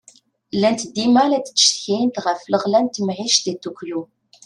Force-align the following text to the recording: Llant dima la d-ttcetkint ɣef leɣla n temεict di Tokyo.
Llant 0.55 0.81
dima 0.95 1.25
la 1.27 1.39
d-ttcetkint 1.39 2.21
ɣef 2.25 2.41
leɣla 2.51 2.79
n 2.83 2.87
temεict 2.87 3.43
di 3.45 3.53
Tokyo. 3.63 3.99